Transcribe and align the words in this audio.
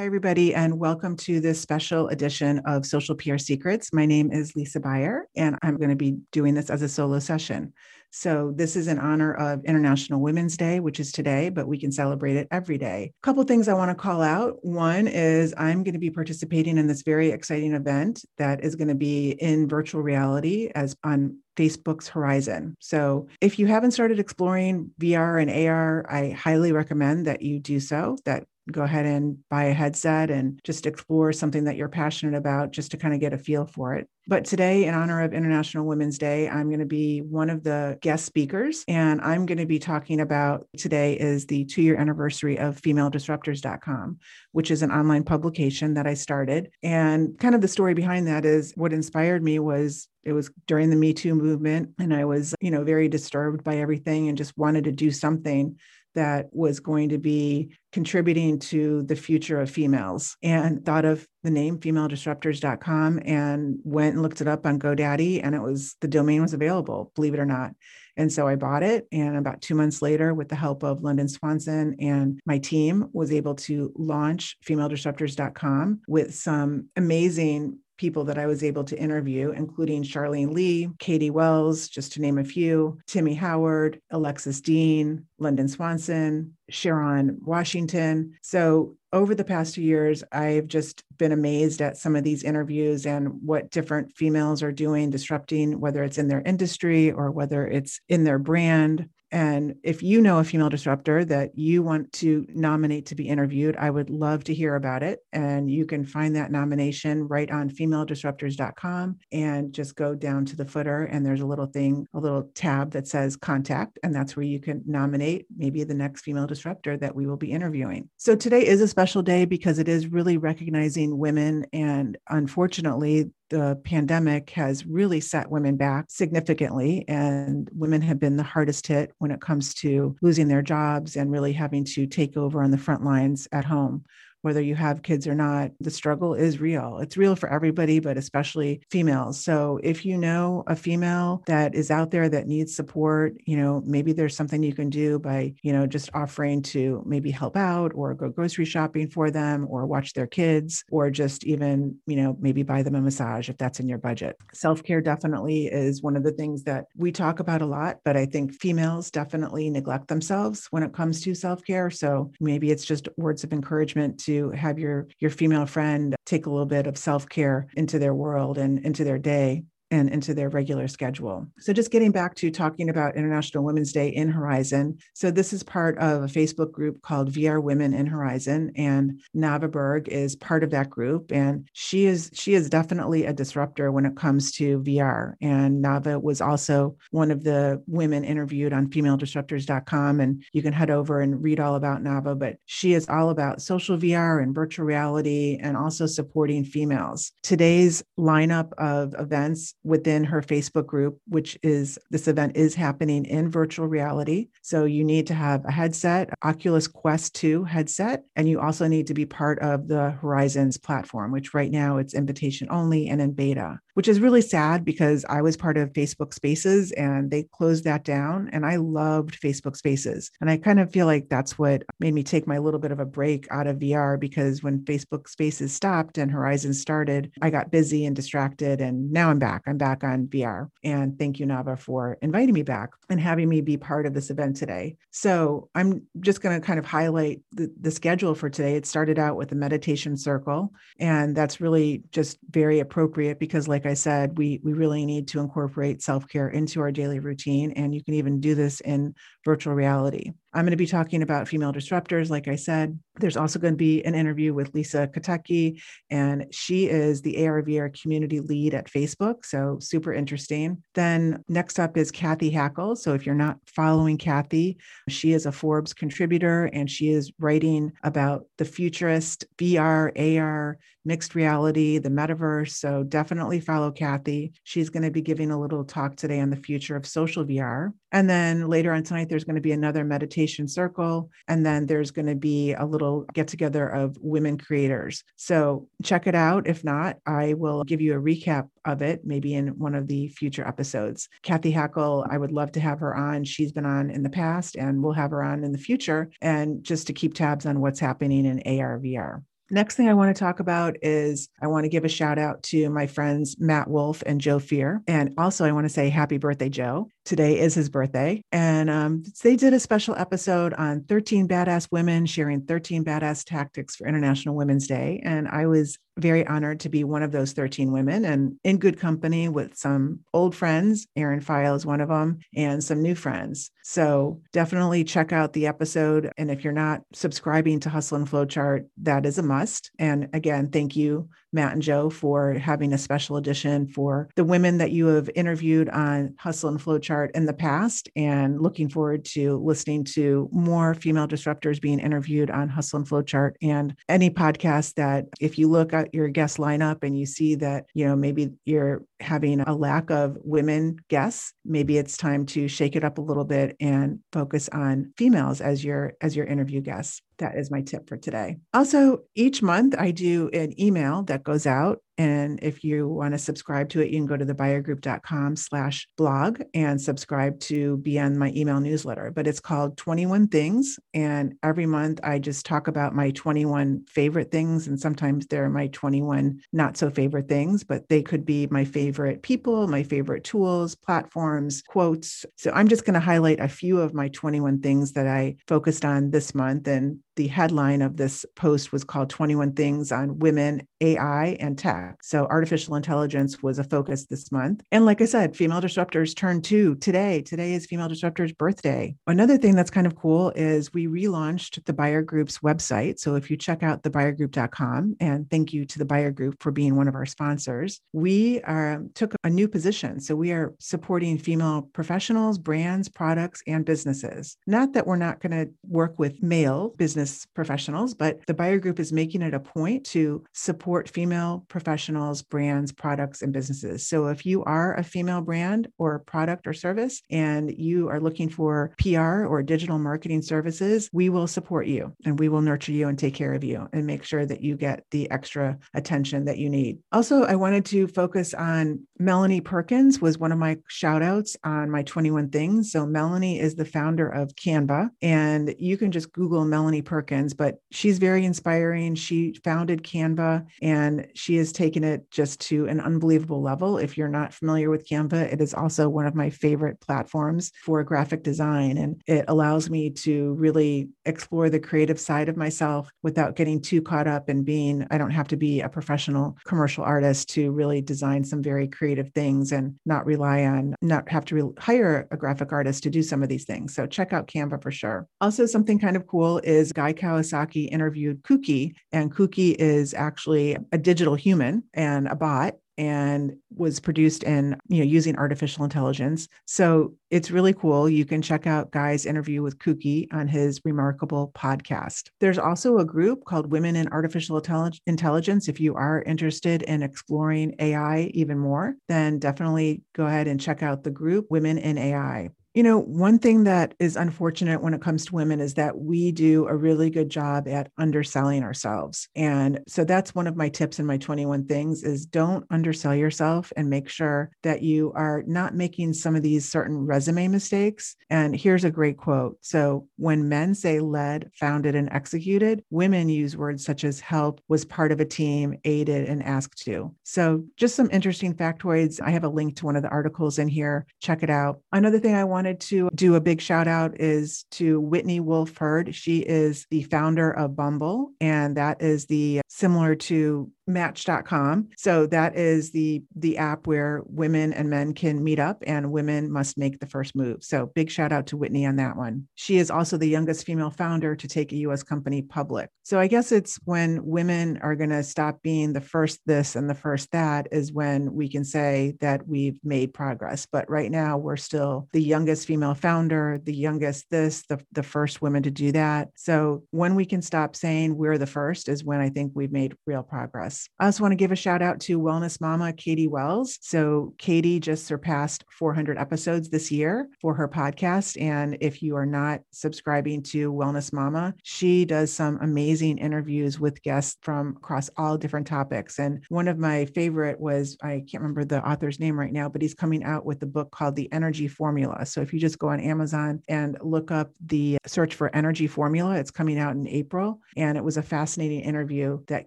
Hi, 0.00 0.06
everybody, 0.06 0.54
and 0.54 0.78
welcome 0.78 1.14
to 1.18 1.40
this 1.40 1.60
special 1.60 2.08
edition 2.08 2.62
of 2.64 2.86
Social 2.86 3.14
PR 3.14 3.36
Secrets. 3.36 3.92
My 3.92 4.06
name 4.06 4.32
is 4.32 4.56
Lisa 4.56 4.80
Buyer, 4.80 5.28
and 5.36 5.58
I'm 5.60 5.76
going 5.76 5.90
to 5.90 5.94
be 5.94 6.16
doing 6.32 6.54
this 6.54 6.70
as 6.70 6.80
a 6.80 6.88
solo 6.88 7.18
session. 7.18 7.74
So, 8.10 8.54
this 8.56 8.76
is 8.76 8.88
in 8.88 8.98
honor 8.98 9.34
of 9.34 9.62
International 9.66 10.22
Women's 10.22 10.56
Day, 10.56 10.80
which 10.80 11.00
is 11.00 11.12
today, 11.12 11.50
but 11.50 11.68
we 11.68 11.78
can 11.78 11.92
celebrate 11.92 12.36
it 12.36 12.48
every 12.50 12.78
day. 12.78 13.12
A 13.22 13.22
couple 13.22 13.44
things 13.44 13.68
I 13.68 13.74
want 13.74 13.90
to 13.90 13.94
call 13.94 14.22
out. 14.22 14.56
One 14.62 15.06
is 15.06 15.52
I'm 15.58 15.84
going 15.84 15.92
to 15.92 16.00
be 16.00 16.10
participating 16.10 16.78
in 16.78 16.86
this 16.86 17.02
very 17.02 17.30
exciting 17.30 17.74
event 17.74 18.24
that 18.38 18.64
is 18.64 18.76
going 18.76 18.88
to 18.88 18.94
be 18.94 19.32
in 19.32 19.68
virtual 19.68 20.00
reality 20.00 20.70
as 20.74 20.96
on 21.04 21.36
Facebook's 21.58 22.08
Horizon. 22.08 22.74
So, 22.80 23.28
if 23.42 23.58
you 23.58 23.66
haven't 23.66 23.90
started 23.90 24.18
exploring 24.18 24.92
VR 24.98 25.42
and 25.42 25.50
AR, 25.68 26.10
I 26.10 26.30
highly 26.30 26.72
recommend 26.72 27.26
that 27.26 27.42
you 27.42 27.58
do 27.58 27.80
so. 27.80 28.16
That 28.24 28.46
go 28.70 28.82
ahead 28.82 29.06
and 29.06 29.38
buy 29.48 29.64
a 29.64 29.72
headset 29.72 30.30
and 30.30 30.60
just 30.64 30.86
explore 30.86 31.32
something 31.32 31.64
that 31.64 31.76
you're 31.76 31.88
passionate 31.88 32.36
about 32.36 32.72
just 32.72 32.90
to 32.92 32.96
kind 32.96 33.14
of 33.14 33.20
get 33.20 33.32
a 33.32 33.38
feel 33.38 33.66
for 33.66 33.94
it. 33.94 34.08
But 34.26 34.44
today, 34.44 34.84
in 34.84 34.94
honor 34.94 35.22
of 35.22 35.32
International 35.32 35.86
Women's 35.86 36.18
Day, 36.18 36.48
I'm 36.48 36.68
going 36.68 36.80
to 36.80 36.86
be 36.86 37.20
one 37.20 37.50
of 37.50 37.64
the 37.64 37.98
guest 38.00 38.24
speakers. 38.24 38.84
And 38.86 39.20
I'm 39.22 39.44
going 39.44 39.58
to 39.58 39.66
be 39.66 39.78
talking 39.78 40.20
about 40.20 40.68
today 40.76 41.18
is 41.18 41.46
the 41.46 41.64
two 41.64 41.82
year 41.82 41.96
anniversary 41.96 42.58
of 42.58 42.80
femaledisruptors.com, 42.80 44.18
which 44.52 44.70
is 44.70 44.82
an 44.82 44.92
online 44.92 45.24
publication 45.24 45.94
that 45.94 46.06
I 46.06 46.14
started. 46.14 46.70
And 46.82 47.38
kind 47.38 47.54
of 47.54 47.60
the 47.60 47.68
story 47.68 47.94
behind 47.94 48.26
that 48.28 48.44
is 48.44 48.72
what 48.76 48.92
inspired 48.92 49.42
me 49.42 49.58
was 49.58 50.06
it 50.22 50.32
was 50.32 50.50
during 50.66 50.90
the 50.90 50.96
Me 50.96 51.12
Too 51.12 51.34
movement. 51.34 51.90
And 51.98 52.14
I 52.14 52.24
was, 52.24 52.54
you 52.60 52.70
know, 52.70 52.84
very 52.84 53.08
disturbed 53.08 53.64
by 53.64 53.78
everything 53.78 54.28
and 54.28 54.36
just 54.36 54.56
wanted 54.56 54.84
to 54.84 54.92
do 54.92 55.10
something 55.10 55.76
that 56.14 56.48
was 56.52 56.80
going 56.80 57.10
to 57.10 57.18
be 57.18 57.76
contributing 57.92 58.58
to 58.58 59.02
the 59.02 59.16
future 59.16 59.60
of 59.60 59.70
females 59.70 60.36
and 60.42 60.84
thought 60.84 61.04
of 61.04 61.26
the 61.42 61.50
name 61.50 61.78
femaledisruptors.com 61.78 63.20
and 63.24 63.78
went 63.84 64.14
and 64.14 64.22
looked 64.22 64.40
it 64.40 64.48
up 64.48 64.66
on 64.66 64.78
GoDaddy 64.78 65.40
and 65.42 65.54
it 65.54 65.62
was 65.62 65.96
the 66.00 66.08
domain 66.08 66.42
was 66.42 66.54
available, 66.54 67.12
believe 67.14 67.34
it 67.34 67.40
or 67.40 67.46
not. 67.46 67.72
And 68.16 68.32
so 68.32 68.46
I 68.46 68.56
bought 68.56 68.82
it. 68.82 69.06
And 69.12 69.36
about 69.36 69.62
two 69.62 69.74
months 69.74 70.02
later, 70.02 70.34
with 70.34 70.48
the 70.48 70.56
help 70.56 70.82
of 70.82 71.02
London 71.02 71.28
Swanson 71.28 71.96
and 72.00 72.38
my 72.44 72.58
team, 72.58 73.08
was 73.12 73.32
able 73.32 73.54
to 73.54 73.92
launch 73.96 74.56
femaledisruptors.com 74.66 76.02
with 76.06 76.34
some 76.34 76.88
amazing 76.96 77.78
people 78.00 78.24
that 78.24 78.38
I 78.38 78.46
was 78.46 78.64
able 78.64 78.82
to 78.84 78.98
interview, 78.98 79.50
including 79.50 80.02
Charlene 80.02 80.54
Lee, 80.54 80.88
Katie 80.98 81.28
Wells, 81.28 81.86
just 81.86 82.12
to 82.12 82.22
name 82.22 82.38
a 82.38 82.44
few, 82.44 82.98
Timmy 83.06 83.34
Howard, 83.34 84.00
Alexis 84.10 84.62
Dean, 84.62 85.26
London 85.38 85.68
Swanson, 85.68 86.56
Sharon 86.70 87.38
Washington. 87.42 88.38
So 88.40 88.96
over 89.12 89.34
the 89.34 89.44
past 89.44 89.74
two 89.74 89.82
years, 89.82 90.24
I've 90.32 90.66
just 90.66 91.04
been 91.18 91.32
amazed 91.32 91.82
at 91.82 91.98
some 91.98 92.16
of 92.16 92.24
these 92.24 92.42
interviews 92.42 93.04
and 93.04 93.42
what 93.42 93.70
different 93.70 94.16
females 94.16 94.62
are 94.62 94.72
doing, 94.72 95.10
disrupting, 95.10 95.78
whether 95.78 96.02
it's 96.02 96.16
in 96.16 96.28
their 96.28 96.40
industry 96.40 97.12
or 97.12 97.30
whether 97.30 97.66
it's 97.66 98.00
in 98.08 98.24
their 98.24 98.38
brand 98.38 99.10
and 99.32 99.74
if 99.82 100.02
you 100.02 100.20
know 100.20 100.38
a 100.38 100.44
female 100.44 100.68
disruptor 100.68 101.24
that 101.26 101.56
you 101.56 101.82
want 101.82 102.12
to 102.14 102.46
nominate 102.48 103.06
to 103.06 103.14
be 103.14 103.28
interviewed, 103.28 103.76
I 103.76 103.90
would 103.90 104.10
love 104.10 104.44
to 104.44 104.54
hear 104.54 104.74
about 104.74 105.02
it. 105.02 105.20
And 105.32 105.70
you 105.70 105.86
can 105.86 106.04
find 106.04 106.34
that 106.36 106.50
nomination 106.50 107.28
right 107.28 107.50
on 107.50 107.70
femaledisruptors.com 107.70 109.18
and 109.32 109.72
just 109.72 109.94
go 109.94 110.14
down 110.14 110.44
to 110.46 110.56
the 110.56 110.64
footer. 110.64 111.04
And 111.04 111.24
there's 111.24 111.42
a 111.42 111.46
little 111.46 111.66
thing, 111.66 112.06
a 112.12 112.18
little 112.18 112.50
tab 112.54 112.90
that 112.92 113.06
says 113.06 113.36
contact. 113.36 113.98
And 114.02 114.14
that's 114.14 114.36
where 114.36 114.46
you 114.46 114.58
can 114.58 114.82
nominate 114.86 115.46
maybe 115.56 115.84
the 115.84 115.94
next 115.94 116.22
female 116.22 116.46
disruptor 116.46 116.96
that 116.96 117.14
we 117.14 117.26
will 117.26 117.36
be 117.36 117.52
interviewing. 117.52 118.08
So 118.16 118.34
today 118.34 118.66
is 118.66 118.80
a 118.80 118.88
special 118.88 119.22
day 119.22 119.44
because 119.44 119.78
it 119.78 119.88
is 119.88 120.08
really 120.08 120.38
recognizing 120.38 121.16
women. 121.16 121.66
And 121.72 122.18
unfortunately, 122.28 123.30
the 123.50 123.78
pandemic 123.84 124.50
has 124.50 124.86
really 124.86 125.20
set 125.20 125.50
women 125.50 125.76
back 125.76 126.06
significantly, 126.08 127.04
and 127.08 127.68
women 127.72 128.00
have 128.00 128.18
been 128.18 128.36
the 128.36 128.42
hardest 128.42 128.86
hit 128.86 129.12
when 129.18 129.30
it 129.30 129.40
comes 129.40 129.74
to 129.74 130.16
losing 130.22 130.48
their 130.48 130.62
jobs 130.62 131.16
and 131.16 131.30
really 131.30 131.52
having 131.52 131.84
to 131.84 132.06
take 132.06 132.36
over 132.36 132.62
on 132.62 132.70
the 132.70 132.78
front 132.78 133.04
lines 133.04 133.46
at 133.52 133.64
home 133.64 134.04
whether 134.42 134.60
you 134.60 134.74
have 134.74 135.02
kids 135.02 135.26
or 135.26 135.34
not, 135.34 135.72
the 135.80 135.90
struggle 135.90 136.34
is 136.34 136.60
real. 136.60 136.98
It's 136.98 137.16
real 137.16 137.36
for 137.36 137.48
everybody, 137.48 138.00
but 138.00 138.16
especially 138.16 138.82
females. 138.90 139.42
So 139.42 139.80
if 139.82 140.04
you 140.04 140.16
know 140.16 140.64
a 140.66 140.76
female 140.76 141.42
that 141.46 141.74
is 141.74 141.90
out 141.90 142.10
there 142.10 142.28
that 142.28 142.46
needs 142.46 142.74
support, 142.74 143.34
you 143.46 143.56
know, 143.56 143.82
maybe 143.84 144.12
there's 144.12 144.36
something 144.36 144.62
you 144.62 144.74
can 144.74 144.90
do 144.90 145.18
by, 145.18 145.54
you 145.62 145.72
know, 145.72 145.86
just 145.86 146.10
offering 146.14 146.62
to 146.62 147.02
maybe 147.06 147.30
help 147.30 147.56
out 147.56 147.92
or 147.94 148.14
go 148.14 148.28
grocery 148.28 148.64
shopping 148.64 149.08
for 149.08 149.30
them 149.30 149.66
or 149.68 149.86
watch 149.86 150.12
their 150.12 150.26
kids 150.26 150.84
or 150.90 151.10
just 151.10 151.44
even, 151.44 151.96
you 152.06 152.16
know, 152.16 152.36
maybe 152.40 152.62
buy 152.62 152.82
them 152.82 152.94
a 152.94 153.00
massage 153.00 153.48
if 153.48 153.56
that's 153.58 153.80
in 153.80 153.88
your 153.88 153.98
budget. 153.98 154.36
Self 154.52 154.82
care 154.82 155.00
definitely 155.00 155.66
is 155.66 156.02
one 156.02 156.16
of 156.16 156.22
the 156.22 156.32
things 156.32 156.62
that 156.64 156.86
we 156.96 157.12
talk 157.12 157.40
about 157.40 157.62
a 157.62 157.66
lot, 157.66 157.98
but 158.04 158.16
I 158.16 158.26
think 158.26 158.54
females 158.54 159.10
definitely 159.10 159.68
neglect 159.70 160.08
themselves 160.08 160.66
when 160.70 160.82
it 160.82 160.92
comes 160.92 161.20
to 161.22 161.34
self 161.34 161.64
care. 161.64 161.90
So 161.90 162.30
maybe 162.40 162.70
it's 162.70 162.84
just 162.84 163.08
words 163.16 163.44
of 163.44 163.52
encouragement 163.52 164.18
to 164.20 164.29
to 164.30 164.50
have 164.50 164.78
your 164.78 165.08
your 165.18 165.30
female 165.30 165.66
friend 165.66 166.14
take 166.24 166.46
a 166.46 166.50
little 166.50 166.66
bit 166.66 166.86
of 166.86 166.96
self-care 166.96 167.66
into 167.76 167.98
their 167.98 168.14
world 168.14 168.58
and 168.58 168.78
into 168.80 169.04
their 169.04 169.18
day 169.18 169.64
and 169.90 170.08
into 170.08 170.34
their 170.34 170.48
regular 170.48 170.88
schedule. 170.88 171.46
So, 171.58 171.72
just 171.72 171.90
getting 171.90 172.12
back 172.12 172.34
to 172.36 172.50
talking 172.50 172.88
about 172.88 173.16
International 173.16 173.64
Women's 173.64 173.92
Day 173.92 174.08
in 174.08 174.28
Horizon. 174.28 174.98
So, 175.14 175.30
this 175.30 175.52
is 175.52 175.62
part 175.62 175.98
of 175.98 176.22
a 176.22 176.26
Facebook 176.26 176.72
group 176.72 177.02
called 177.02 177.32
VR 177.32 177.62
Women 177.62 177.92
in 177.94 178.06
Horizon, 178.06 178.72
and 178.76 179.20
Nava 179.36 179.70
Berg 179.70 180.08
is 180.08 180.36
part 180.36 180.62
of 180.62 180.70
that 180.70 180.90
group. 180.90 181.32
And 181.32 181.68
she 181.72 182.06
is 182.06 182.30
she 182.32 182.54
is 182.54 182.70
definitely 182.70 183.26
a 183.26 183.32
disruptor 183.32 183.90
when 183.90 184.06
it 184.06 184.16
comes 184.16 184.52
to 184.52 184.80
VR. 184.80 185.34
And 185.40 185.84
Nava 185.84 186.20
was 186.20 186.40
also 186.40 186.96
one 187.10 187.30
of 187.30 187.42
the 187.42 187.82
women 187.86 188.24
interviewed 188.24 188.72
on 188.72 188.88
FemaleDisruptors.com, 188.88 190.20
and 190.20 190.44
you 190.52 190.62
can 190.62 190.72
head 190.72 190.90
over 190.90 191.20
and 191.20 191.42
read 191.42 191.60
all 191.60 191.74
about 191.74 192.02
Nava. 192.02 192.38
But 192.38 192.56
she 192.66 192.94
is 192.94 193.08
all 193.08 193.30
about 193.30 193.62
social 193.62 193.98
VR 193.98 194.42
and 194.42 194.54
virtual 194.54 194.86
reality, 194.86 195.58
and 195.60 195.76
also 195.76 196.06
supporting 196.06 196.64
females. 196.64 197.32
Today's 197.42 198.02
lineup 198.18 198.72
of 198.78 199.14
events 199.18 199.74
within 199.84 200.24
her 200.24 200.42
Facebook 200.42 200.86
group, 200.86 201.18
which 201.28 201.58
is 201.62 201.98
this 202.10 202.28
event 202.28 202.56
is 202.56 202.74
happening 202.74 203.24
in 203.24 203.50
virtual 203.50 203.86
reality. 203.86 204.48
So 204.62 204.84
you 204.84 205.04
need 205.04 205.26
to 205.28 205.34
have 205.34 205.64
a 205.64 205.70
headset, 205.70 206.30
Oculus 206.42 206.86
Quest 206.86 207.34
2 207.36 207.64
headset, 207.64 208.24
and 208.36 208.48
you 208.48 208.60
also 208.60 208.86
need 208.86 209.06
to 209.08 209.14
be 209.14 209.26
part 209.26 209.58
of 209.60 209.88
the 209.88 210.10
Horizons 210.10 210.76
platform, 210.76 211.32
which 211.32 211.54
right 211.54 211.70
now 211.70 211.98
it's 211.98 212.14
invitation 212.14 212.68
only 212.70 213.08
and 213.08 213.20
in 213.20 213.32
beta 213.32 213.80
which 213.94 214.08
is 214.08 214.20
really 214.20 214.40
sad 214.40 214.84
because 214.84 215.24
I 215.28 215.42
was 215.42 215.56
part 215.56 215.76
of 215.76 215.92
Facebook 215.92 216.32
Spaces 216.32 216.92
and 216.92 217.30
they 217.30 217.46
closed 217.52 217.84
that 217.84 218.04
down. 218.04 218.48
And 218.52 218.64
I 218.64 218.76
loved 218.76 219.40
Facebook 219.40 219.76
Spaces. 219.76 220.30
And 220.40 220.50
I 220.50 220.56
kind 220.56 220.80
of 220.80 220.92
feel 220.92 221.06
like 221.06 221.28
that's 221.28 221.58
what 221.58 221.82
made 221.98 222.14
me 222.14 222.22
take 222.22 222.46
my 222.46 222.58
little 222.58 222.80
bit 222.80 222.92
of 222.92 223.00
a 223.00 223.04
break 223.04 223.46
out 223.50 223.66
of 223.66 223.78
VR 223.78 224.18
because 224.18 224.62
when 224.62 224.84
Facebook 224.84 225.28
Spaces 225.28 225.72
stopped 225.72 226.18
and 226.18 226.30
Horizons 226.30 226.80
started, 226.80 227.30
I 227.42 227.50
got 227.50 227.70
busy 227.70 228.06
and 228.06 228.14
distracted. 228.14 228.80
And 228.80 229.10
now 229.12 229.30
I'm 229.30 229.38
back. 229.38 229.62
I'm 229.70 229.78
back 229.78 230.04
on 230.04 230.26
VR. 230.26 230.68
And 230.84 231.18
thank 231.18 231.38
you, 231.38 231.46
Nava, 231.46 231.78
for 231.78 232.18
inviting 232.20 232.54
me 232.54 232.62
back 232.62 232.90
and 233.08 233.20
having 233.20 233.48
me 233.48 233.60
be 233.60 233.76
part 233.76 234.04
of 234.04 234.12
this 234.12 234.30
event 234.30 234.56
today. 234.56 234.96
So 235.10 235.68
I'm 235.74 236.02
just 236.20 236.42
going 236.42 236.60
to 236.60 236.66
kind 236.66 236.78
of 236.78 236.84
highlight 236.84 237.40
the, 237.52 237.72
the 237.80 237.90
schedule 237.90 238.34
for 238.34 238.50
today. 238.50 238.74
It 238.74 238.84
started 238.84 239.18
out 239.18 239.36
with 239.36 239.52
a 239.52 239.54
meditation 239.54 240.16
circle, 240.16 240.72
and 240.98 241.36
that's 241.36 241.60
really 241.60 242.02
just 242.10 242.38
very 242.50 242.80
appropriate 242.80 243.38
because, 243.38 243.68
like 243.68 243.86
I 243.86 243.94
said, 243.94 244.36
we 244.36 244.60
we 244.62 244.72
really 244.72 245.06
need 245.06 245.28
to 245.28 245.40
incorporate 245.40 246.02
self-care 246.02 246.48
into 246.48 246.80
our 246.80 246.90
daily 246.90 247.20
routine 247.20 247.72
and 247.72 247.94
you 247.94 248.02
can 248.02 248.14
even 248.14 248.40
do 248.40 248.54
this 248.54 248.80
in 248.80 249.14
virtual 249.44 249.74
reality. 249.74 250.32
I'm 250.52 250.64
going 250.64 250.72
to 250.72 250.76
be 250.76 250.86
talking 250.86 251.22
about 251.22 251.46
female 251.46 251.72
disruptors. 251.72 252.28
Like 252.28 252.48
I 252.48 252.56
said, 252.56 252.98
there's 253.20 253.36
also 253.36 253.58
going 253.58 253.74
to 253.74 253.78
be 253.78 254.02
an 254.04 254.14
interview 254.16 254.52
with 254.52 254.74
Lisa 254.74 255.06
Katecki, 255.06 255.80
and 256.10 256.46
she 256.50 256.88
is 256.88 257.22
the 257.22 257.36
ARVR 257.36 258.00
community 258.00 258.40
lead 258.40 258.74
at 258.74 258.90
Facebook. 258.90 259.44
So 259.44 259.78
super 259.80 260.12
interesting. 260.12 260.82
Then 260.94 261.44
next 261.48 261.78
up 261.78 261.96
is 261.96 262.10
Cathy 262.10 262.50
Hackl. 262.50 262.98
So 262.98 263.14
if 263.14 263.24
you're 263.24 263.34
not 263.34 263.58
following 263.66 264.18
Cathy, 264.18 264.78
she 265.08 265.32
is 265.32 265.46
a 265.46 265.52
Forbes 265.52 265.94
contributor 265.94 266.64
and 266.72 266.90
she 266.90 267.10
is 267.10 267.32
writing 267.38 267.92
about 268.02 268.46
the 268.58 268.64
futurist 268.64 269.44
VR, 269.58 270.10
AR, 270.40 270.78
mixed 271.04 271.34
reality, 271.34 271.98
the 271.98 272.08
metaverse. 272.08 272.72
So 272.72 273.02
definitely 273.02 273.60
follow 273.60 273.90
Cathy. 273.90 274.52
She's 274.64 274.90
going 274.90 275.02
to 275.02 275.10
be 275.10 275.22
giving 275.22 275.50
a 275.50 275.60
little 275.60 275.84
talk 275.84 276.16
today 276.16 276.40
on 276.40 276.50
the 276.50 276.56
future 276.56 276.96
of 276.96 277.06
social 277.06 277.44
VR. 277.44 277.92
And 278.12 278.28
then 278.28 278.68
later 278.68 278.92
on 278.92 279.02
tonight, 279.02 279.28
there's 279.28 279.44
going 279.44 279.56
to 279.56 279.60
be 279.60 279.72
another 279.72 280.04
meditation 280.04 280.66
circle. 280.66 281.30
And 281.48 281.64
then 281.64 281.86
there's 281.86 282.10
going 282.10 282.26
to 282.26 282.34
be 282.34 282.72
a 282.72 282.84
little 282.84 283.24
get 283.34 283.48
together 283.48 283.88
of 283.88 284.16
women 284.20 284.58
creators. 284.58 285.22
So 285.36 285.88
check 286.02 286.26
it 286.26 286.34
out. 286.34 286.66
If 286.66 286.84
not, 286.84 287.16
I 287.26 287.54
will 287.54 287.84
give 287.84 288.00
you 288.00 288.14
a 288.14 288.20
recap 288.20 288.68
of 288.84 289.02
it, 289.02 289.20
maybe 289.24 289.54
in 289.54 289.78
one 289.78 289.94
of 289.94 290.08
the 290.08 290.28
future 290.28 290.66
episodes. 290.66 291.28
Cathy 291.42 291.72
Hackl, 291.72 292.26
I 292.30 292.38
would 292.38 292.52
love 292.52 292.72
to 292.72 292.80
have 292.80 293.00
her 293.00 293.14
on. 293.14 293.44
She's 293.44 293.72
been 293.72 293.86
on 293.86 294.10
in 294.10 294.22
the 294.22 294.30
past 294.30 294.76
and 294.76 295.02
we'll 295.02 295.12
have 295.12 295.30
her 295.30 295.42
on 295.42 295.64
in 295.64 295.72
the 295.72 295.78
future. 295.78 296.30
And 296.40 296.82
just 296.82 297.06
to 297.06 297.12
keep 297.12 297.34
tabs 297.34 297.66
on 297.66 297.80
what's 297.80 298.00
happening 298.00 298.46
in 298.46 298.62
AR, 298.80 298.98
VR. 298.98 299.42
Next 299.70 299.94
thing 299.94 300.08
I 300.08 300.14
want 300.14 300.34
to 300.34 300.38
talk 300.38 300.58
about 300.58 300.96
is 301.00 301.48
I 301.62 301.68
want 301.68 301.84
to 301.84 301.88
give 301.88 302.04
a 302.04 302.08
shout 302.08 302.38
out 302.38 302.62
to 302.64 302.90
my 302.90 303.06
friends 303.06 303.56
Matt 303.58 303.88
Wolfe 303.88 304.22
and 304.26 304.40
Joe 304.40 304.58
Fier. 304.58 305.00
And 305.06 305.32
also, 305.38 305.64
I 305.64 305.72
want 305.72 305.84
to 305.84 305.88
say 305.88 306.08
happy 306.08 306.38
birthday, 306.38 306.68
Joe. 306.68 307.08
Today 307.24 307.60
is 307.60 307.74
his 307.74 307.88
birthday. 307.88 308.42
And 308.50 308.90
um, 308.90 309.22
they 309.44 309.54
did 309.54 309.72
a 309.72 309.80
special 309.80 310.16
episode 310.16 310.74
on 310.74 311.04
13 311.04 311.46
badass 311.46 311.88
women 311.92 312.26
sharing 312.26 312.62
13 312.62 313.04
badass 313.04 313.44
tactics 313.44 313.94
for 313.94 314.08
International 314.08 314.56
Women's 314.56 314.88
Day. 314.88 315.20
And 315.24 315.46
I 315.46 315.66
was 315.66 315.98
very 316.20 316.46
honored 316.46 316.80
to 316.80 316.88
be 316.88 317.04
one 317.04 317.22
of 317.22 317.32
those 317.32 317.52
13 317.52 317.92
women 317.92 318.24
and 318.24 318.56
in 318.64 318.78
good 318.78 318.98
company 318.98 319.48
with 319.48 319.76
some 319.76 320.20
old 320.32 320.54
friends. 320.54 321.06
Erin 321.16 321.40
Pheil 321.40 321.76
is 321.76 321.86
one 321.86 322.00
of 322.00 322.08
them, 322.08 322.38
and 322.54 322.82
some 322.82 323.02
new 323.02 323.14
friends. 323.14 323.70
So 323.82 324.40
definitely 324.52 325.04
check 325.04 325.32
out 325.32 325.52
the 325.52 325.66
episode. 325.66 326.30
And 326.38 326.50
if 326.50 326.64
you're 326.64 326.72
not 326.72 327.02
subscribing 327.12 327.80
to 327.80 327.90
Hustle 327.90 328.18
and 328.18 328.28
Flowchart, 328.28 328.86
that 329.02 329.26
is 329.26 329.38
a 329.38 329.42
must. 329.42 329.90
And 329.98 330.28
again, 330.32 330.70
thank 330.70 330.96
you 330.96 331.28
Matt 331.52 331.72
and 331.72 331.82
Joe, 331.82 332.10
for 332.10 332.54
having 332.54 332.92
a 332.92 332.98
special 332.98 333.36
edition 333.36 333.86
for 333.86 334.28
the 334.36 334.44
women 334.44 334.78
that 334.78 334.92
you 334.92 335.06
have 335.06 335.30
interviewed 335.34 335.88
on 335.88 336.34
Hustle 336.38 336.70
and 336.70 336.80
Flowchart 336.80 337.30
in 337.32 337.46
the 337.46 337.52
past, 337.52 338.08
and 338.16 338.60
looking 338.60 338.88
forward 338.88 339.24
to 339.26 339.58
listening 339.58 340.04
to 340.04 340.48
more 340.52 340.94
female 340.94 341.28
disruptors 341.28 341.80
being 341.80 341.98
interviewed 341.98 342.50
on 342.50 342.68
Hustle 342.68 342.98
and 342.98 343.08
Flowchart 343.08 343.54
and 343.62 343.94
any 344.08 344.30
podcast 344.30 344.94
that 344.94 345.26
if 345.40 345.58
you 345.58 345.68
look 345.68 345.92
at 345.92 346.14
your 346.14 346.28
guest 346.28 346.58
lineup 346.58 347.02
and 347.02 347.18
you 347.18 347.26
see 347.26 347.54
that, 347.56 347.86
you 347.94 348.06
know, 348.06 348.16
maybe 348.16 348.50
you're 348.64 349.02
having 349.20 349.60
a 349.60 349.74
lack 349.74 350.10
of 350.10 350.38
women 350.42 350.98
guests, 351.08 351.52
maybe 351.64 351.98
it's 351.98 352.16
time 352.16 352.46
to 352.46 352.68
shake 352.68 352.96
it 352.96 353.04
up 353.04 353.18
a 353.18 353.22
little 353.22 353.44
bit 353.44 353.76
and 353.80 354.20
focus 354.32 354.68
on 354.70 355.12
females 355.16 355.60
as 355.60 355.84
your 355.84 356.14
as 356.20 356.34
your 356.36 356.46
interview 356.46 356.80
guests 356.80 357.20
that 357.40 357.56
is 357.56 357.70
my 357.70 357.82
tip 357.82 358.08
for 358.08 358.16
today. 358.16 358.56
Also, 358.72 359.20
each 359.34 359.62
month 359.62 359.94
I 359.98 360.12
do 360.12 360.48
an 360.52 360.80
email 360.80 361.22
that 361.24 361.42
goes 361.42 361.66
out 361.66 362.00
and 362.20 362.58
if 362.60 362.84
you 362.84 363.08
want 363.08 363.32
to 363.32 363.38
subscribe 363.38 363.88
to 363.90 364.02
it, 364.02 364.10
you 364.10 364.18
can 364.18 364.26
go 364.26 364.36
to 364.36 364.44
thebuyergroup.com 364.44 365.56
slash 365.56 366.06
blog 366.18 366.60
and 366.74 367.00
subscribe 367.00 367.58
to 367.60 367.96
be 367.96 368.20
on 368.20 368.36
my 368.36 368.52
email 368.54 368.78
newsletter. 368.78 369.32
But 369.34 369.46
it's 369.46 369.58
called 369.58 369.96
21 369.96 370.48
Things. 370.48 370.98
And 371.14 371.54
every 371.62 371.86
month 371.86 372.20
I 372.22 372.38
just 372.38 372.66
talk 372.66 372.88
about 372.88 373.14
my 373.14 373.30
21 373.30 374.04
favorite 374.06 374.50
things. 374.50 374.86
And 374.86 375.00
sometimes 375.00 375.46
they're 375.46 375.70
my 375.70 375.86
21 375.86 376.60
not 376.74 376.98
so 376.98 377.08
favorite 377.08 377.48
things, 377.48 377.84
but 377.84 378.06
they 378.10 378.20
could 378.20 378.44
be 378.44 378.66
my 378.66 378.84
favorite 378.84 379.42
people, 379.42 379.88
my 379.88 380.02
favorite 380.02 380.44
tools, 380.44 380.94
platforms, 380.94 381.82
quotes. 381.88 382.44
So 382.56 382.70
I'm 382.74 382.88
just 382.88 383.06
going 383.06 383.14
to 383.14 383.20
highlight 383.20 383.60
a 383.60 383.68
few 383.68 383.98
of 383.98 384.12
my 384.12 384.28
21 384.28 384.82
things 384.82 385.12
that 385.12 385.26
I 385.26 385.56
focused 385.66 386.04
on 386.04 386.32
this 386.32 386.54
month. 386.54 386.86
And 386.86 387.20
the 387.40 387.48
headline 387.48 388.02
of 388.02 388.18
this 388.18 388.44
post 388.54 388.92
was 388.92 389.02
called 389.02 389.30
21 389.30 389.72
Things 389.72 390.12
on 390.12 390.38
Women, 390.40 390.86
AI, 391.00 391.56
and 391.58 391.78
Tech. 391.78 392.18
So, 392.22 392.44
artificial 392.44 392.96
intelligence 392.96 393.62
was 393.62 393.78
a 393.78 393.84
focus 393.84 394.26
this 394.26 394.52
month. 394.52 394.82
And 394.92 395.06
like 395.06 395.22
I 395.22 395.24
said, 395.24 395.56
Female 395.56 395.80
Disruptors 395.80 396.36
turn 396.36 396.60
two 396.60 396.96
today. 396.96 397.40
Today 397.40 397.72
is 397.72 397.86
Female 397.86 398.10
Disruptors' 398.10 398.54
birthday. 398.54 399.16
Another 399.26 399.56
thing 399.56 399.74
that's 399.74 399.90
kind 399.90 400.06
of 400.06 400.16
cool 400.16 400.50
is 400.50 400.92
we 400.92 401.06
relaunched 401.06 401.82
the 401.86 401.94
Buyer 401.94 402.20
Group's 402.20 402.58
website. 402.58 403.18
So, 403.18 403.36
if 403.36 403.50
you 403.50 403.56
check 403.56 403.82
out 403.82 404.02
thebuyergroup.com, 404.02 405.16
and 405.18 405.48
thank 405.48 405.72
you 405.72 405.86
to 405.86 405.98
the 405.98 406.04
Buyer 406.04 406.32
Group 406.32 406.56
for 406.62 406.70
being 406.70 406.94
one 406.94 407.08
of 407.08 407.14
our 407.14 407.24
sponsors, 407.24 408.02
we 408.12 408.60
are, 408.64 409.02
took 409.14 409.34
a 409.44 409.48
new 409.48 409.66
position. 409.66 410.20
So, 410.20 410.36
we 410.36 410.52
are 410.52 410.74
supporting 410.78 411.38
female 411.38 411.88
professionals, 411.94 412.58
brands, 412.58 413.08
products, 413.08 413.62
and 413.66 413.86
businesses. 413.86 414.58
Not 414.66 414.92
that 414.92 415.06
we're 415.06 415.16
not 415.16 415.40
going 415.40 415.52
to 415.52 415.72
work 415.88 416.18
with 416.18 416.42
male 416.42 416.90
business 416.98 417.29
professionals, 417.54 418.14
but 418.14 418.44
the 418.46 418.54
buyer 418.54 418.78
group 418.78 419.00
is 419.00 419.12
making 419.12 419.42
it 419.42 419.54
a 419.54 419.60
point 419.60 420.04
to 420.06 420.44
support 420.52 421.08
female 421.08 421.64
professionals, 421.68 422.42
brands, 422.42 422.92
products, 422.92 423.42
and 423.42 423.52
businesses. 423.52 424.06
So 424.06 424.26
if 424.26 424.46
you 424.46 424.64
are 424.64 424.94
a 424.94 425.02
female 425.02 425.40
brand 425.40 425.88
or 425.98 426.18
product 426.20 426.66
or 426.66 426.72
service 426.72 427.22
and 427.30 427.72
you 427.76 428.08
are 428.08 428.20
looking 428.20 428.48
for 428.48 428.92
PR 428.98 429.44
or 429.44 429.62
digital 429.62 429.98
marketing 429.98 430.42
services, 430.42 431.08
we 431.12 431.28
will 431.28 431.46
support 431.46 431.86
you 431.86 432.14
and 432.24 432.38
we 432.38 432.48
will 432.48 432.62
nurture 432.62 432.92
you 432.92 433.08
and 433.08 433.18
take 433.18 433.34
care 433.34 433.54
of 433.54 433.64
you 433.64 433.88
and 433.92 434.06
make 434.06 434.24
sure 434.24 434.46
that 434.46 434.62
you 434.62 434.76
get 434.76 435.04
the 435.10 435.30
extra 435.30 435.78
attention 435.94 436.44
that 436.44 436.58
you 436.58 436.68
need. 436.68 436.98
Also, 437.12 437.44
I 437.44 437.56
wanted 437.56 437.84
to 437.86 438.06
focus 438.06 438.54
on 438.54 439.06
Melanie 439.20 439.60
Perkins 439.60 440.18
was 440.18 440.38
one 440.38 440.50
of 440.50 440.58
my 440.58 440.78
shout 440.88 441.22
outs 441.22 441.54
on 441.62 441.90
my 441.90 442.02
21 442.02 442.48
things. 442.48 442.90
So 442.90 443.04
Melanie 443.04 443.60
is 443.60 443.74
the 443.74 443.84
founder 443.84 444.26
of 444.26 444.54
Canva 444.56 445.10
and 445.20 445.74
you 445.78 445.98
can 445.98 446.10
just 446.10 446.32
Google 446.32 446.64
Melanie 446.64 447.02
Perkins 447.02 447.52
but 447.52 447.82
she's 447.90 448.16
very 448.16 448.46
inspiring. 448.46 449.14
She 449.14 449.60
founded 449.62 450.02
Canva 450.02 450.64
and 450.80 451.28
she 451.34 451.56
has 451.56 451.70
taken 451.70 452.02
it 452.02 452.30
just 452.30 452.60
to 452.62 452.86
an 452.86 452.98
unbelievable 452.98 453.60
level. 453.60 453.98
If 453.98 454.16
you're 454.16 454.26
not 454.26 454.54
familiar 454.54 454.88
with 454.88 455.06
Canva, 455.06 455.52
it 455.52 455.60
is 455.60 455.74
also 455.74 456.08
one 456.08 456.26
of 456.26 456.34
my 456.34 456.48
favorite 456.48 456.98
platforms 457.00 457.72
for 457.84 458.02
graphic 458.02 458.42
design. 458.42 458.96
And 458.96 459.20
it 459.26 459.44
allows 459.48 459.90
me 459.90 460.08
to 460.10 460.54
really 460.54 461.10
explore 461.26 461.68
the 461.68 461.78
creative 461.78 462.18
side 462.18 462.48
of 462.48 462.56
myself 462.56 463.10
without 463.22 463.54
getting 463.54 463.82
too 463.82 464.00
caught 464.00 464.26
up 464.26 464.48
in 464.48 464.64
being, 464.64 465.06
I 465.10 465.18
don't 465.18 465.30
have 465.30 465.48
to 465.48 465.58
be 465.58 465.82
a 465.82 465.90
professional 465.90 466.56
commercial 466.64 467.04
artist 467.04 467.50
to 467.50 467.70
really 467.70 468.00
design 468.00 468.44
some 468.44 468.62
very 468.62 468.88
creative 468.88 469.09
things 469.18 469.72
and 469.72 469.94
not 470.06 470.26
rely 470.26 470.64
on, 470.64 470.94
not 471.02 471.28
have 471.28 471.44
to 471.46 471.54
re- 471.54 471.74
hire 471.78 472.28
a 472.30 472.36
graphic 472.36 472.72
artist 472.72 473.02
to 473.02 473.10
do 473.10 473.22
some 473.22 473.42
of 473.42 473.48
these 473.48 473.64
things. 473.64 473.94
So 473.94 474.06
check 474.06 474.32
out 474.32 474.48
Canva 474.48 474.82
for 474.82 474.90
sure. 474.90 475.26
Also, 475.40 475.66
something 475.66 475.98
kind 475.98 476.16
of 476.16 476.26
cool 476.26 476.58
is 476.58 476.92
Guy 476.92 477.12
Kawasaki 477.12 477.90
interviewed 477.90 478.42
Kuki, 478.42 478.94
and 479.12 479.34
Kuki 479.34 479.72
is 479.72 480.14
actually 480.14 480.76
a 480.92 480.98
digital 480.98 481.34
human 481.34 481.84
and 481.94 482.28
a 482.28 482.34
bot 482.34 482.74
and 483.00 483.56
was 483.74 483.98
produced 483.98 484.42
in 484.42 484.76
you 484.88 484.98
know 484.98 485.04
using 485.04 485.36
artificial 485.36 485.84
intelligence. 485.84 486.46
So 486.66 487.14
it's 487.30 487.50
really 487.50 487.72
cool. 487.72 488.10
You 488.10 488.26
can 488.26 488.42
check 488.42 488.66
out 488.66 488.90
guy's 488.90 489.24
interview 489.24 489.62
with 489.62 489.78
kuki 489.78 490.28
on 490.32 490.46
his 490.48 490.80
remarkable 490.84 491.50
podcast. 491.54 492.28
There's 492.40 492.58
also 492.58 492.98
a 492.98 493.04
group 493.04 493.44
called 493.46 493.72
women 493.72 493.96
in 493.96 494.08
artificial 494.08 494.60
intelligence. 495.06 495.68
If 495.68 495.80
you 495.80 495.94
are 495.94 496.22
interested 496.22 496.82
in 496.82 497.02
exploring 497.02 497.74
ai 497.78 498.30
even 498.34 498.58
more 498.58 498.94
then 499.08 499.38
definitely 499.38 500.02
go 500.14 500.26
ahead 500.26 500.46
and 500.46 500.60
check 500.60 500.82
out 500.82 501.02
the 501.02 501.10
group 501.10 501.46
women 501.50 501.78
in 501.78 501.96
ai 501.96 502.50
you 502.74 502.82
know, 502.82 502.98
one 502.98 503.38
thing 503.38 503.64
that 503.64 503.94
is 503.98 504.16
unfortunate 504.16 504.80
when 504.80 504.94
it 504.94 505.02
comes 505.02 505.26
to 505.26 505.34
women 505.34 505.60
is 505.60 505.74
that 505.74 505.98
we 505.98 506.30
do 506.30 506.66
a 506.68 506.76
really 506.76 507.10
good 507.10 507.28
job 507.28 507.66
at 507.66 507.90
underselling 507.98 508.62
ourselves. 508.62 509.28
And 509.34 509.80
so 509.88 510.04
that's 510.04 510.34
one 510.34 510.46
of 510.46 510.56
my 510.56 510.68
tips 510.68 511.00
in 511.00 511.06
my 511.06 511.16
21 511.16 511.66
things 511.66 512.04
is 512.04 512.26
don't 512.26 512.64
undersell 512.70 513.14
yourself 513.14 513.72
and 513.76 513.90
make 513.90 514.08
sure 514.08 514.50
that 514.62 514.82
you 514.82 515.12
are 515.16 515.42
not 515.46 515.74
making 515.74 516.12
some 516.14 516.36
of 516.36 516.42
these 516.42 516.70
certain 516.70 517.06
resume 517.06 517.48
mistakes. 517.48 518.14
And 518.30 518.54
here's 518.54 518.84
a 518.84 518.90
great 518.90 519.16
quote. 519.16 519.58
So 519.62 520.06
when 520.16 520.48
men 520.48 520.74
say 520.74 521.00
led, 521.00 521.50
founded, 521.54 521.96
and 521.96 522.08
executed, 522.12 522.84
women 522.90 523.28
use 523.28 523.56
words 523.56 523.84
such 523.84 524.04
as 524.04 524.20
help, 524.20 524.60
was 524.68 524.84
part 524.84 525.10
of 525.10 525.18
a 525.18 525.24
team, 525.24 525.76
aided, 525.84 526.28
and 526.28 526.42
asked 526.42 526.82
to. 526.84 527.14
So 527.24 527.64
just 527.76 527.96
some 527.96 528.10
interesting 528.12 528.54
factoids. 528.54 529.20
I 529.20 529.30
have 529.30 529.44
a 529.44 529.48
link 529.48 529.76
to 529.76 529.86
one 529.86 529.96
of 529.96 530.02
the 530.02 530.08
articles 530.08 530.58
in 530.58 530.68
here. 530.68 531.06
Check 531.20 531.42
it 531.42 531.50
out. 531.50 531.80
Another 531.92 532.20
thing 532.20 532.34
I 532.34 532.44
want 532.44 532.59
wanted 532.60 532.78
to 532.78 533.08
do 533.14 533.36
a 533.36 533.40
big 533.40 533.58
shout 533.58 533.88
out 533.88 534.20
is 534.20 534.66
to 534.70 535.00
Whitney 535.00 535.40
Wolfe 535.40 535.74
Herd. 535.78 536.14
She 536.14 536.40
is 536.40 536.86
the 536.90 537.04
founder 537.04 537.50
of 537.50 537.74
Bumble, 537.74 538.32
and 538.38 538.76
that 538.76 539.00
is 539.00 539.24
the 539.24 539.62
similar 539.68 540.14
to 540.14 540.70
match.com 540.92 541.88
so 541.96 542.26
that 542.26 542.56
is 542.56 542.92
the 542.92 543.22
the 543.36 543.58
app 543.58 543.86
where 543.86 544.22
women 544.26 544.72
and 544.72 544.88
men 544.88 545.12
can 545.12 545.42
meet 545.42 545.58
up 545.58 545.82
and 545.86 546.10
women 546.10 546.50
must 546.50 546.78
make 546.78 546.98
the 546.98 547.06
first 547.06 547.36
move. 547.36 547.62
So 547.62 547.86
big 547.94 548.10
shout 548.10 548.32
out 548.32 548.46
to 548.48 548.56
whitney 548.56 548.86
on 548.86 548.96
that 548.96 549.16
one. 549.16 549.46
She 549.54 549.78
is 549.78 549.90
also 549.90 550.16
the 550.16 550.28
youngest 550.28 550.64
female 550.64 550.90
founder 550.90 551.36
to 551.36 551.48
take 551.48 551.72
a 551.72 551.76
us 551.76 552.02
company 552.02 552.42
public. 552.42 552.90
So 553.02 553.18
i 553.18 553.26
guess 553.26 553.52
it's 553.52 553.78
when 553.84 554.24
women 554.24 554.78
are 554.78 554.94
going 554.94 555.10
to 555.10 555.22
stop 555.22 555.62
being 555.62 555.92
the 555.92 556.00
first 556.00 556.40
this 556.46 556.76
and 556.76 556.88
the 556.88 556.94
first 556.94 557.30
that 557.32 557.68
is 557.72 557.92
when 557.92 558.32
we 558.32 558.48
can 558.48 558.64
say 558.64 559.16
that 559.20 559.46
we've 559.46 559.78
made 559.84 560.14
progress. 560.14 560.66
But 560.70 560.88
right 560.88 561.10
now 561.10 561.38
we're 561.38 561.56
still 561.56 562.08
the 562.12 562.22
youngest 562.22 562.66
female 562.66 562.94
founder 562.94 563.60
the 563.64 563.74
youngest 563.74 564.30
this 564.30 564.62
the, 564.68 564.80
the 564.92 565.02
first 565.02 565.42
women 565.42 565.62
to 565.64 565.70
do 565.70 565.92
that. 565.92 566.28
So 566.36 566.84
when 566.90 567.14
we 567.14 567.24
can 567.24 567.42
stop 567.42 567.76
saying 567.76 568.16
we're 568.16 568.38
the 568.38 568.46
first 568.46 568.88
is 568.88 569.04
when 569.04 569.20
i 569.20 569.28
think 569.28 569.52
we've 569.54 569.72
made 569.72 569.94
real 570.06 570.22
progress 570.22 570.79
I 570.98 571.06
also 571.06 571.22
want 571.22 571.32
to 571.32 571.36
give 571.36 571.52
a 571.52 571.56
shout 571.56 571.82
out 571.82 572.00
to 572.00 572.20
Wellness 572.20 572.60
Mama 572.60 572.92
Katie 572.92 573.28
Wells. 573.28 573.78
So, 573.80 574.34
Katie 574.38 574.80
just 574.80 575.06
surpassed 575.06 575.64
400 575.78 576.18
episodes 576.18 576.68
this 576.68 576.90
year 576.90 577.28
for 577.40 577.54
her 577.54 577.68
podcast. 577.68 578.40
And 578.40 578.76
if 578.80 579.02
you 579.02 579.16
are 579.16 579.26
not 579.26 579.60
subscribing 579.70 580.42
to 580.44 580.72
Wellness 580.72 581.12
Mama, 581.12 581.54
she 581.62 582.04
does 582.04 582.32
some 582.32 582.58
amazing 582.62 583.18
interviews 583.18 583.80
with 583.80 584.02
guests 584.02 584.38
from 584.42 584.76
across 584.76 585.10
all 585.16 585.36
different 585.36 585.66
topics. 585.66 586.18
And 586.18 586.44
one 586.48 586.68
of 586.68 586.78
my 586.78 587.06
favorite 587.06 587.60
was 587.60 587.96
I 588.02 588.24
can't 588.30 588.42
remember 588.42 588.64
the 588.64 588.86
author's 588.86 589.20
name 589.20 589.38
right 589.38 589.52
now, 589.52 589.68
but 589.68 589.82
he's 589.82 589.94
coming 589.94 590.24
out 590.24 590.44
with 590.44 590.62
a 590.62 590.66
book 590.66 590.90
called 590.90 591.16
The 591.16 591.32
Energy 591.32 591.68
Formula. 591.68 592.24
So, 592.26 592.40
if 592.40 592.52
you 592.52 592.60
just 592.60 592.78
go 592.78 592.88
on 592.88 593.00
Amazon 593.00 593.62
and 593.68 593.96
look 594.02 594.30
up 594.30 594.50
the 594.66 594.98
search 595.06 595.34
for 595.34 595.54
Energy 595.54 595.86
Formula, 595.86 596.36
it's 596.36 596.50
coming 596.50 596.78
out 596.78 596.94
in 596.94 597.06
April. 597.08 597.60
And 597.76 597.96
it 597.96 598.04
was 598.04 598.16
a 598.16 598.22
fascinating 598.22 598.80
interview 598.80 599.40
that 599.46 599.66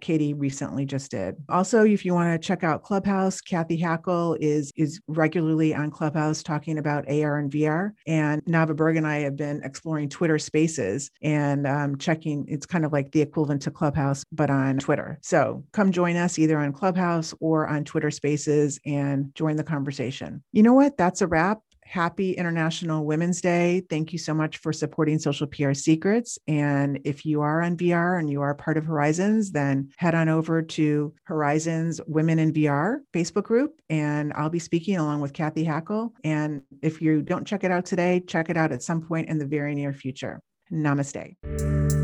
Katie 0.00 0.34
recently 0.34 0.84
just 0.94 1.10
did. 1.10 1.36
Also, 1.48 1.84
if 1.84 2.04
you 2.04 2.14
want 2.14 2.40
to 2.40 2.46
check 2.46 2.62
out 2.62 2.84
Clubhouse, 2.84 3.40
Cathy 3.40 3.80
Hackl 3.80 4.36
is 4.40 4.72
is 4.76 5.00
regularly 5.08 5.74
on 5.74 5.90
Clubhouse 5.90 6.42
talking 6.42 6.78
about 6.78 7.08
AR 7.08 7.38
and 7.38 7.50
VR. 7.50 7.90
And 8.06 8.44
Nava 8.44 8.76
Berg 8.76 8.96
and 8.96 9.06
I 9.06 9.18
have 9.20 9.36
been 9.36 9.60
exploring 9.64 10.08
Twitter 10.08 10.38
Spaces 10.38 11.10
and 11.20 11.66
um, 11.66 11.98
checking. 11.98 12.44
It's 12.48 12.66
kind 12.66 12.84
of 12.84 12.92
like 12.92 13.10
the 13.10 13.22
equivalent 13.22 13.62
to 13.62 13.72
Clubhouse, 13.72 14.24
but 14.30 14.50
on 14.50 14.78
Twitter. 14.78 15.18
So 15.22 15.64
come 15.72 15.90
join 15.90 16.16
us 16.16 16.38
either 16.38 16.58
on 16.58 16.72
Clubhouse 16.72 17.34
or 17.40 17.66
on 17.66 17.84
Twitter 17.84 18.12
Spaces 18.12 18.78
and 18.86 19.34
join 19.34 19.56
the 19.56 19.64
conversation. 19.64 20.44
You 20.52 20.62
know 20.62 20.74
what? 20.74 20.96
That's 20.96 21.22
a 21.22 21.26
wrap 21.26 21.58
happy 21.84 22.32
International 22.32 23.04
Women's 23.04 23.40
Day. 23.40 23.82
Thank 23.88 24.12
you 24.12 24.18
so 24.18 24.34
much 24.34 24.58
for 24.58 24.72
supporting 24.72 25.18
Social 25.18 25.46
PR 25.46 25.74
Secrets. 25.74 26.38
And 26.46 27.00
if 27.04 27.24
you 27.24 27.40
are 27.40 27.62
on 27.62 27.76
VR 27.76 28.18
and 28.18 28.28
you 28.28 28.42
are 28.42 28.54
part 28.54 28.76
of 28.76 28.84
Horizons, 28.84 29.52
then 29.52 29.90
head 29.96 30.14
on 30.14 30.28
over 30.28 30.62
to 30.62 31.14
Horizons 31.24 32.00
Women 32.06 32.38
in 32.38 32.52
VR 32.52 32.98
Facebook 33.12 33.44
group. 33.44 33.80
And 33.88 34.32
I'll 34.34 34.50
be 34.50 34.58
speaking 34.58 34.96
along 34.96 35.20
with 35.20 35.32
Cathy 35.32 35.64
Hackl. 35.64 36.10
And 36.24 36.62
if 36.82 37.00
you 37.00 37.22
don't 37.22 37.46
check 37.46 37.64
it 37.64 37.70
out 37.70 37.84
today, 37.84 38.22
check 38.26 38.50
it 38.50 38.56
out 38.56 38.72
at 38.72 38.82
some 38.82 39.02
point 39.02 39.28
in 39.28 39.38
the 39.38 39.46
very 39.46 39.74
near 39.74 39.92
future. 39.92 40.40
Namaste. 40.72 42.03